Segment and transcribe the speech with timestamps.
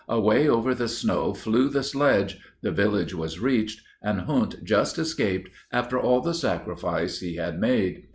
[0.09, 5.51] Away over the snow flew the sledge, the village was reached, and Hund just escaped
[5.71, 8.05] after all the sacrifice he had made.